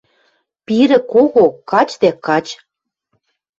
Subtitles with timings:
[0.65, 2.47] Пирӹ кого— кач дӓ кач!